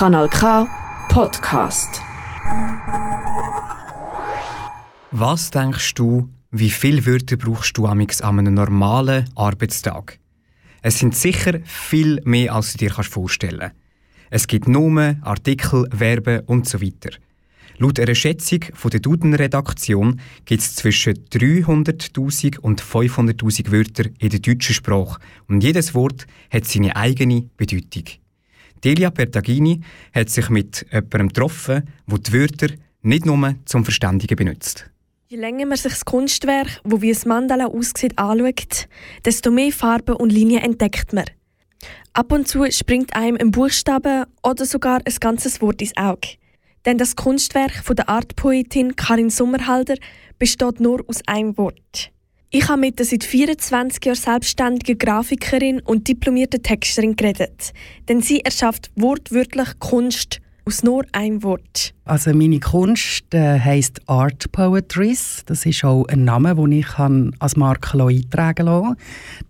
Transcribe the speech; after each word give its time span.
Kanal 0.00 0.30
K 0.30 0.66
Podcast. 1.10 2.00
Was 5.10 5.50
denkst 5.50 5.92
du, 5.92 6.30
wie 6.50 6.70
viele 6.70 7.04
Wörter 7.04 7.36
brauchst 7.36 7.76
du 7.76 7.84
an 7.84 8.00
einem 8.22 8.54
normalen 8.54 9.28
Arbeitstag? 9.34 10.18
Es 10.80 11.00
sind 11.00 11.14
sicher 11.14 11.60
viel 11.66 12.18
mehr, 12.24 12.54
als 12.54 12.72
du 12.72 12.78
dir 12.78 12.92
vorstellen 12.94 13.58
kannst. 13.58 13.76
Es 14.30 14.46
gibt 14.46 14.68
Nomen, 14.68 15.22
Artikel, 15.22 15.86
Verben 15.94 16.44
und 16.46 16.66
so 16.66 16.80
weiter. 16.80 17.10
Laut 17.76 18.00
einer 18.00 18.14
Schätzung 18.14 18.60
der 18.82 19.00
Duden-Redaktion 19.00 20.18
gibt 20.46 20.62
es 20.62 20.76
zwischen 20.76 21.12
300.000 21.28 22.58
und 22.58 22.80
500.000 22.82 23.70
Wörter 23.70 24.04
in 24.18 24.30
der 24.30 24.40
deutschen 24.40 24.74
Sprache 24.74 25.20
und 25.46 25.62
jedes 25.62 25.94
Wort 25.94 26.26
hat 26.50 26.64
seine 26.64 26.96
eigene 26.96 27.50
Bedeutung. 27.58 28.04
Delia 28.84 29.10
Pertagini 29.10 29.80
hat 30.14 30.30
sich 30.30 30.48
mit 30.48 30.86
jemandem 30.90 31.28
getroffen, 31.28 31.82
der 32.06 32.18
die 32.18 32.32
Wörter 32.32 32.68
nicht 33.02 33.26
nur 33.26 33.54
zum 33.64 33.84
Verständigen 33.84 34.36
benutzt. 34.36 34.90
Je 35.28 35.36
länger 35.36 35.66
man 35.66 35.76
sich 35.76 35.92
das 35.92 36.04
Kunstwerk, 36.04 36.80
wo 36.82 37.00
wie 37.02 37.12
ein 37.12 37.28
Mandala 37.28 37.66
aussieht, 37.66 38.18
anschaut, 38.18 38.88
desto 39.24 39.50
mehr 39.50 39.70
Farben 39.70 40.16
und 40.16 40.30
Linien 40.30 40.62
entdeckt 40.62 41.12
man. 41.12 41.24
Ab 42.12 42.32
und 42.32 42.48
zu 42.48 42.68
springt 42.72 43.14
einem 43.14 43.36
ein 43.40 43.52
Buchstabe 43.52 44.26
oder 44.42 44.66
sogar 44.66 45.00
ein 45.04 45.14
ganzes 45.20 45.62
Wort 45.62 45.80
ins 45.80 45.96
Auge. 45.96 46.36
Denn 46.84 46.98
das 46.98 47.14
Kunstwerk 47.14 47.72
von 47.84 47.94
der 47.94 48.08
Artpoetin 48.08 48.96
Karin 48.96 49.30
Sommerhalder 49.30 49.94
besteht 50.38 50.80
nur 50.80 51.04
aus 51.06 51.20
einem 51.26 51.56
Wort. 51.56 52.10
Ich 52.52 52.68
habe 52.68 52.80
mit 52.80 52.98
der 52.98 53.06
seit 53.06 53.22
24 53.22 54.04
Jahren 54.04 54.16
selbstständigen 54.16 54.98
Grafikerin 54.98 55.78
und 55.82 56.08
diplomierten 56.08 56.60
Texterin 56.60 57.14
geredet, 57.14 57.72
denn 58.08 58.22
sie 58.22 58.40
erschafft 58.40 58.90
wortwörtlich 58.96 59.78
Kunst 59.78 60.40
aus 60.64 60.82
nur 60.82 61.04
einem 61.12 61.42
Wort. 61.42 61.94
Also 62.04 62.32
meine 62.34 62.60
Kunst 62.60 63.32
äh, 63.34 63.58
heißt 63.58 64.08
Art 64.08 64.50
Poetries. 64.52 65.42
Das 65.46 65.64
ist 65.66 65.84
auch 65.84 66.06
ein 66.06 66.24
Name, 66.24 66.54
den 66.54 66.72
ich 66.72 66.98
als 66.98 67.56
Marke 67.56 68.02
eintragen 68.02 68.66
lassen 68.66 68.96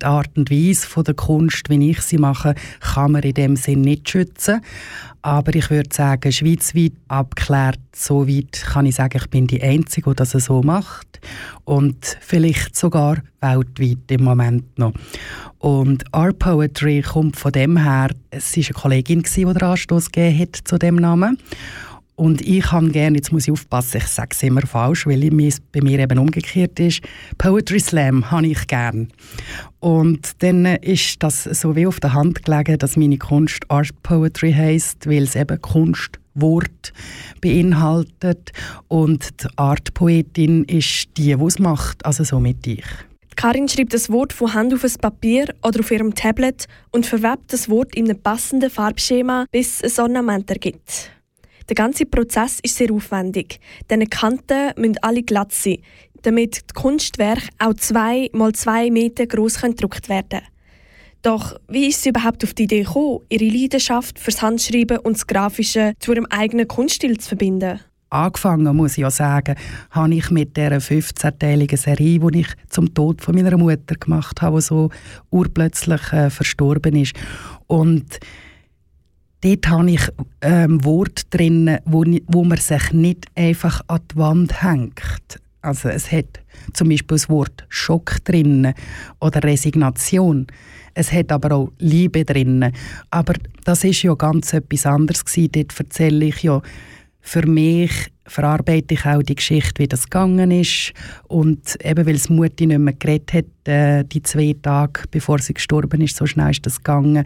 Die 0.00 0.06
Art 0.06 0.36
und 0.36 0.50
Weise 0.50 0.86
von 0.86 1.04
der 1.04 1.14
Kunst, 1.14 1.68
wie 1.68 1.90
ich 1.90 2.00
sie 2.02 2.18
mache, 2.18 2.54
kann 2.80 3.12
man 3.12 3.22
in 3.22 3.34
dem 3.34 3.56
Sinn 3.56 3.80
nicht 3.80 4.10
schützen. 4.10 4.60
Aber 5.22 5.54
ich 5.54 5.70
würde 5.70 5.94
sagen, 5.94 6.32
schweizweit 6.32 6.92
abgeklärt, 7.08 7.80
so 7.94 8.26
weit 8.26 8.62
kann 8.66 8.86
ich 8.86 8.94
sagen, 8.94 9.18
ich 9.20 9.30
bin 9.30 9.46
die 9.46 9.62
Einzige, 9.62 10.10
die 10.10 10.16
das 10.16 10.30
so 10.30 10.62
macht. 10.62 11.20
Und 11.64 12.16
vielleicht 12.20 12.76
sogar 12.76 13.18
weltweit 13.40 14.10
im 14.10 14.24
Moment 14.24 14.78
noch. 14.78 14.92
Und 15.58 16.04
Art 16.14 16.38
Poetry 16.38 17.02
kommt 17.02 17.36
von 17.36 17.52
dem 17.52 17.76
her, 17.76 18.10
es 18.30 18.56
war 18.56 18.64
eine 18.64 18.74
Kollegin, 18.74 19.22
die 19.22 19.44
den 19.44 19.56
Anstoß 19.62 20.10
gegeben 20.10 20.38
hat 20.38 20.56
zu 20.64 20.78
dem 20.78 20.96
Namen. 20.96 21.38
Und 22.20 22.42
ich 22.42 22.70
habe 22.70 22.90
gerne, 22.90 23.16
jetzt 23.16 23.32
muss 23.32 23.46
ich 23.46 23.52
aufpassen, 23.52 23.96
ich 23.96 24.06
sage 24.06 24.28
es 24.32 24.42
immer 24.42 24.60
falsch, 24.60 25.06
weil 25.06 25.24
es 25.42 25.58
bei 25.58 25.80
mir 25.80 26.00
eben 26.00 26.18
umgekehrt 26.18 26.78
ist, 26.78 27.00
Poetry 27.38 27.80
Slam 27.80 28.30
habe 28.30 28.46
ich 28.46 28.66
gern. 28.66 29.08
Und 29.78 30.42
dann 30.42 30.66
ist 30.66 31.22
das 31.22 31.44
so 31.44 31.76
wie 31.76 31.86
auf 31.86 31.98
der 31.98 32.12
Hand 32.12 32.44
gelegen, 32.44 32.76
dass 32.76 32.98
meine 32.98 33.16
Kunst 33.16 33.70
Art 33.70 34.02
Poetry 34.02 34.52
heisst, 34.52 35.08
weil 35.08 35.22
es 35.22 35.34
eben 35.34 35.62
Kunstwort 35.62 36.92
beinhaltet. 37.40 38.52
Und 38.88 39.42
die 39.42 39.48
Art 39.56 39.94
Poetin 39.94 40.64
ist 40.64 41.08
die, 41.16 41.34
die 41.34 41.42
es 41.42 41.58
macht, 41.58 42.04
also 42.04 42.22
so 42.22 42.38
mit 42.38 42.66
ich. 42.66 42.84
Karin 43.40 43.68
schreibt 43.68 43.94
das 43.94 44.10
Wort 44.10 44.34
von 44.34 44.52
Hand 44.52 44.74
auf 44.74 44.84
ein 44.84 44.92
Papier 45.00 45.46
oder 45.66 45.80
auf 45.80 45.90
ihrem 45.90 46.14
Tablet 46.14 46.66
und 46.90 47.06
verwebt 47.06 47.50
das 47.50 47.70
Wort 47.70 47.94
in 47.94 48.04
einem 48.04 48.20
passenden 48.20 48.68
Farbschema, 48.68 49.46
bis 49.50 49.80
es 49.80 49.98
Ornament 49.98 50.50
ergibt. 50.50 51.10
Der 51.66 51.74
ganze 51.74 52.04
Prozess 52.04 52.58
ist 52.62 52.76
sehr 52.76 52.92
aufwendig, 52.92 53.58
denn 53.88 54.00
die 54.00 54.06
Kanten 54.06 54.72
müssen 54.76 54.98
alle 55.00 55.22
glatt 55.22 55.52
sein, 55.52 55.78
damit 56.20 56.64
das 56.66 56.74
Kunstwerk 56.74 57.48
auch 57.58 57.72
zwei 57.72 58.28
mal 58.34 58.52
zwei 58.52 58.90
Meter 58.90 59.26
groß 59.26 59.62
gedruckt 59.62 60.10
werden. 60.10 60.42
Doch 61.22 61.58
wie 61.66 61.86
ist 61.86 62.02
sie 62.02 62.10
überhaupt 62.10 62.44
auf 62.44 62.52
die 62.52 62.64
Idee 62.64 62.82
gekommen, 62.82 63.20
ihre 63.30 63.46
Leidenschaft 63.46 64.18
fürs 64.18 64.42
Handschreiben 64.42 64.98
und 64.98 65.16
das 65.16 65.26
Grafische 65.26 65.94
zu 65.98 66.12
ihrem 66.12 66.26
eigenen 66.26 66.68
Kunststil 66.68 67.16
zu 67.16 67.28
verbinden? 67.28 67.80
Angefangen, 68.10 68.76
muss 68.76 68.92
ich 68.92 68.98
ja 68.98 69.10
sagen, 69.10 69.54
habe 69.90 70.14
ich 70.14 70.30
mit 70.30 70.56
dieser 70.56 70.78
15-teiligen 70.78 71.76
Serie, 71.76 72.18
die 72.18 72.40
ich 72.40 72.48
zum 72.68 72.92
Tod 72.92 73.22
von 73.22 73.36
meiner 73.36 73.56
Mutter 73.56 73.94
gemacht 73.94 74.42
habe, 74.42 74.56
die 74.56 74.62
so 74.62 74.90
urplötzlich 75.30 76.12
äh, 76.12 76.28
verstorben 76.28 76.96
ist. 76.96 77.14
Und 77.66 78.18
Dort 79.42 79.68
habe 79.68 79.90
ich 79.90 80.02
ähm, 80.42 80.84
Worte 80.84 81.22
drin, 81.30 81.78
wo, 81.86 82.04
wo 82.26 82.44
man 82.44 82.58
sich 82.58 82.92
nicht 82.92 83.24
einfach 83.34 83.80
an 83.86 84.00
die 84.12 84.16
Wand 84.16 84.62
hängt. 84.62 85.40
Also 85.62 85.88
es 85.88 86.12
hat 86.12 86.40
zum 86.74 86.90
Beispiel 86.90 87.16
das 87.16 87.28
Wort 87.30 87.64
Schock 87.70 88.22
drin 88.24 88.74
oder 89.18 89.42
Resignation. 89.42 90.46
Es 90.92 91.12
hat 91.12 91.32
aber 91.32 91.54
auch 91.54 91.72
Liebe 91.78 92.24
drin. 92.24 92.72
Aber 93.10 93.34
das 93.64 93.84
ist 93.84 94.02
ja 94.02 94.14
ganz 94.14 94.52
etwas 94.52 94.84
anderes 94.84 95.24
gewesen. 95.24 95.52
Dort 95.52 95.78
erzähle 95.78 96.24
ich 96.26 96.42
ja 96.42 96.60
für 97.20 97.46
mich 97.46 97.92
verarbeite 98.26 98.94
ich 98.94 99.04
auch 99.04 99.22
die 99.22 99.34
Geschichte, 99.34 99.82
wie 99.82 99.88
das 99.88 100.04
gegangen 100.04 100.50
ist. 100.50 100.92
Und 101.28 101.76
eben, 101.84 102.06
weil 102.06 102.14
es 102.14 102.28
Mutti 102.28 102.66
nicht 102.66 102.78
mehr 102.78 102.94
geredet 102.94 103.32
hat, 103.32 103.68
äh, 103.68 104.04
die 104.04 104.22
zwei 104.22 104.54
Tage, 104.62 105.02
bevor 105.10 105.38
sie 105.40 105.54
gestorben 105.54 106.00
ist, 106.00 106.16
so 106.16 106.26
schnell 106.26 106.50
ist 106.50 106.64
das 106.64 106.78
gegangen, 106.78 107.24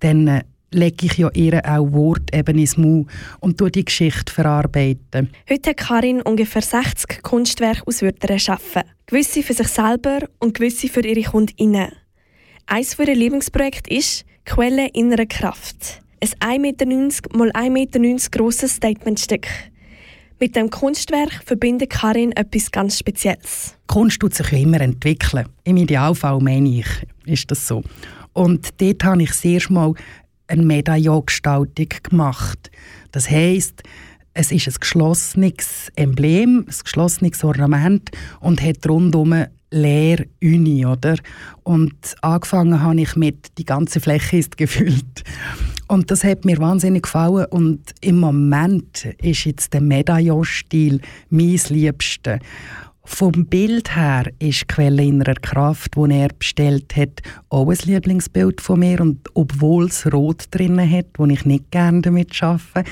dann 0.00 0.28
äh, 0.28 0.42
lege 0.70 1.06
ich 1.06 1.18
ja 1.18 1.30
ihr 1.34 1.62
auch 1.64 1.92
Wort 1.92 2.34
eben 2.34 2.58
ins 2.58 2.76
Maul 2.76 3.06
und 3.40 3.58
tue 3.58 3.70
die 3.70 3.84
Geschichte 3.84 4.32
verarbeiten. 4.32 5.30
Heute 5.48 5.70
hat 5.70 5.76
Karin 5.76 6.22
ungefähr 6.22 6.62
60 6.62 7.22
Kunstwerke 7.22 7.86
aus 7.86 8.02
Wörtern 8.02 8.30
erschaffen. 8.30 8.82
Gewisse 9.06 9.42
für 9.42 9.54
sich 9.54 9.68
selber 9.68 10.20
und 10.38 10.54
gewisse 10.54 10.88
für 10.88 11.04
ihre 11.04 11.30
KundInnen. 11.30 11.92
Eines 12.66 12.98
ihrer 12.98 13.14
Lieblingsprojekte 13.14 13.94
ist 13.94 14.24
«Quelle 14.44 14.88
innerer 14.88 15.26
Kraft». 15.26 16.02
Ein 16.20 16.58
1,90 16.58 16.58
Meter 16.58 16.86
x 16.86 17.22
1,90 17.22 17.70
Meter 17.70 18.30
grosses 18.30 18.76
Statementstück. 18.76 19.46
Mit 20.40 20.56
dem 20.56 20.68
Kunstwerk 20.68 21.32
verbindet 21.44 21.90
Karin 21.90 22.32
etwas 22.32 22.70
ganz 22.72 22.98
Spezielles. 22.98 23.76
Kunst 23.86 24.20
tut 24.20 24.34
sich 24.34 24.52
immer 24.52 24.80
entwickeln. 24.80 25.48
Im 25.64 25.76
Idealfall 25.76 26.40
meine 26.40 26.68
ich, 26.68 26.86
ist 27.24 27.50
das 27.50 27.66
so. 27.66 27.82
Und 28.32 28.80
dort 28.80 29.04
habe 29.04 29.22
ich 29.22 29.32
sehr 29.32 29.60
mal 29.68 29.94
eine 30.48 30.62
Medaillongestaltung 30.62 31.88
gemacht. 32.02 32.70
Das 33.12 33.30
heisst, 33.30 33.82
es 34.34 34.50
ist 34.50 34.68
ein 34.68 34.74
geschlossenes 34.80 35.90
Emblem, 35.94 36.66
ein 36.68 36.74
geschlossenes 36.82 37.44
Ornament 37.44 38.10
und 38.40 38.62
hat 38.62 38.88
rundum 38.88 39.44
leer 39.70 40.24
Uni, 40.42 40.86
oder? 40.86 41.16
Und 41.62 41.94
angefangen 42.22 42.82
habe 42.82 43.00
ich 43.00 43.16
mit 43.16 43.58
«Die 43.58 43.64
ganze 43.64 44.00
Fläche 44.00 44.38
ist 44.38 44.56
gefüllt». 44.56 45.24
Und 45.88 46.10
das 46.10 46.22
hat 46.22 46.44
mir 46.44 46.58
wahnsinnig 46.58 47.04
gefallen 47.04 47.46
und 47.46 47.80
im 48.02 48.18
Moment 48.18 49.06
ist 49.22 49.46
jetzt 49.46 49.72
der 49.72 49.80
Medaillonstil 49.80 51.00
mein 51.30 51.60
Liebster. 51.70 52.40
Vom 53.04 53.46
Bild 53.46 53.96
her 53.96 54.30
ist 54.38 54.68
Quelle 54.68 55.02
innerer 55.02 55.34
Kraft, 55.34 55.96
die 55.96 56.12
er 56.12 56.28
bestellt 56.28 56.94
hat, 56.94 57.22
auch 57.48 57.70
ein 57.70 57.78
Lieblingsbild 57.82 58.60
von 58.60 58.80
mir. 58.80 59.00
Und 59.00 59.26
obwohl 59.32 59.86
es 59.86 60.12
Rot 60.12 60.44
drin 60.50 60.78
hat, 60.78 61.06
wo 61.16 61.24
ich 61.24 61.46
nicht 61.46 61.70
gerne 61.70 62.02
damit 62.02 62.40
arbeite, 62.42 62.84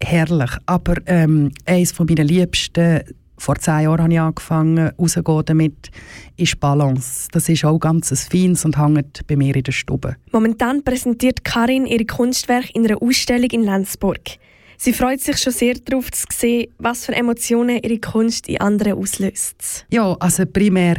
herrlich. 0.00 0.52
Aber 0.66 0.94
ähm, 1.06 1.50
eines 1.66 1.90
von 1.90 2.06
meinen 2.06 2.28
Liebsten, 2.28 3.02
vor 3.36 3.56
zehn 3.56 3.82
Jahren 3.82 4.02
habe 4.02 4.12
ich 4.12 4.20
angefangen, 4.20 4.90
rauszugehen 4.98 5.44
damit, 5.46 5.90
ist 6.36 6.60
Balance. 6.60 7.28
Das 7.32 7.48
ist 7.48 7.64
auch 7.64 7.78
ganz 7.78 8.10
ein 8.10 8.16
feines 8.16 8.64
und 8.64 8.78
hängt 8.78 9.26
bei 9.26 9.36
mir 9.36 9.56
in 9.56 9.62
der 9.62 9.72
Stube. 9.72 10.16
Momentan 10.32 10.82
präsentiert 10.82 11.44
Karin 11.44 11.86
ihre 11.86 12.04
Kunstwerke 12.04 12.70
in 12.74 12.86
einer 12.86 13.00
Ausstellung 13.02 13.50
in 13.50 13.64
Lenzburg. 13.64 14.20
Sie 14.76 14.92
freut 14.92 15.20
sich 15.20 15.38
schon 15.38 15.52
sehr 15.52 15.74
darauf 15.74 16.10
zu 16.10 16.26
sehen, 16.32 16.70
was 16.78 17.06
für 17.06 17.14
Emotionen 17.14 17.78
ihre 17.82 17.98
Kunst 17.98 18.48
in 18.48 18.60
anderen 18.60 18.94
auslöst. 18.94 19.86
Ja, 19.90 20.14
also 20.18 20.44
primär 20.46 20.96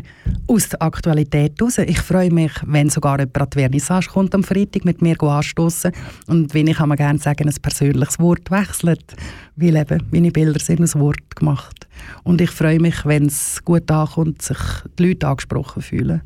aus 0.48 0.70
der 0.70 0.82
Aktualität 0.82 1.60
heraus. 1.60 1.78
Ich 1.80 2.00
freue 2.00 2.32
mich, 2.32 2.52
wenn 2.66 2.90
sogar 2.90 3.20
jemand 3.20 3.42
an 3.42 3.50
die 3.54 3.60
Vernissage 3.60 4.10
kommt 4.10 4.34
am 4.34 4.44
Freitag 4.44 4.86
mit 4.86 5.02
mir 5.02 5.22
anstoßen 5.22 5.92
und 6.28 6.54
wenn 6.54 6.68
ich 6.68 6.78
kann 6.78 6.90
man 6.90 6.98
gerne 6.98 7.20
sagen, 7.20 7.48
ein 7.48 7.56
persönliches 7.62 8.20
Wort 8.20 8.50
wechselt, 8.50 9.14
weil 9.56 9.76
eben 9.76 10.08
meine 10.12 10.32
Bilder 10.32 10.60
sind 10.60 10.80
ein 10.80 11.02
Wort 11.02 11.36
gemacht. 11.36 11.85
Und 12.24 12.42
ich 12.42 12.52
freue 12.52 12.80
mich, 12.80 13.06
wenn 13.06 13.28
es 13.28 13.64
gut 13.64 13.90
ankommt, 13.92 14.42
sich 14.42 14.58
die 14.98 15.08
Leute 15.08 15.28
angesprochen 15.28 15.82
fühlen. 15.82 16.22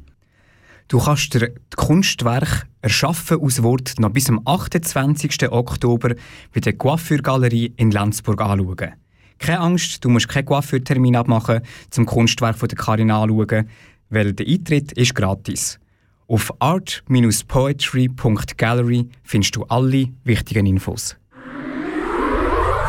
Du 0.87 0.99
kannst 0.99 1.33
dir 1.33 1.51
das 1.69 1.77
Kunstwerk 1.77 2.67
erschaffen 2.81 3.41
aus 3.41 3.61
Wort 3.61 3.99
noch 3.99 4.09
bis 4.09 4.29
am 4.29 4.41
28. 4.43 5.51
Oktober 5.51 6.15
bei 6.51 6.61
der 6.61 6.73
Coiffure-Galerie 6.73 7.73
in 7.77 7.91
Lenzburg 7.91 8.41
anschauen. 8.41 8.93
Keine 9.37 9.59
Angst, 9.59 10.03
du 10.03 10.09
musst 10.09 10.27
keinen 10.27 10.45
Coiffeurtermin 10.45 11.15
abmachen, 11.15 11.61
zum 11.91 12.07
Kunstwerk 12.07 12.57
von 12.57 12.69
der 12.69 12.77
Karin 12.77 13.11
anschauen, 13.11 13.69
weil 14.09 14.33
der 14.33 14.47
Eintritt 14.47 14.93
ist 14.93 15.13
gratis. 15.13 15.79
Auf 16.27 16.51
art-poetry.gallery 16.59 19.09
findest 19.23 19.55
du 19.55 19.65
alle 19.65 20.07
wichtigen 20.23 20.65
Infos. 20.65 21.18